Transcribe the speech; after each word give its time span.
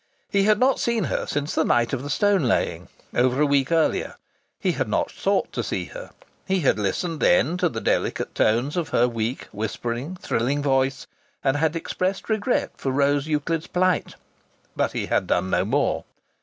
He 0.31 0.45
had 0.45 0.57
not 0.57 0.79
seen 0.79 1.03
her 1.03 1.27
since 1.27 1.53
the 1.53 1.63
night 1.63 1.93
of 1.93 2.01
the 2.01 2.09
stone 2.09 2.41
laying, 2.45 2.87
over 3.13 3.39
a 3.39 3.45
week 3.45 3.71
earlier. 3.71 4.15
He 4.59 4.71
had 4.71 4.87
not 4.89 5.11
sought 5.11 5.53
to 5.53 5.61
see 5.61 5.85
her. 5.93 6.09
He 6.47 6.61
had 6.61 6.79
listened 6.79 7.19
then 7.19 7.55
to 7.57 7.69
the 7.69 7.81
delicate 7.81 8.33
tones 8.33 8.75
of 8.75 8.89
her 8.89 9.07
weak, 9.07 9.47
whispering, 9.51 10.15
thrilling 10.15 10.63
voice, 10.63 11.05
and 11.43 11.55
had 11.55 11.75
expressed 11.75 12.29
regret 12.29 12.71
for 12.75 12.89
Rose 12.91 13.27
Euclid's 13.27 13.67
plight. 13.67 14.15
But 14.75 14.93
he 14.93 15.05
had 15.05 15.27
done 15.27 15.51
no 15.51 15.65
more. 15.65 16.03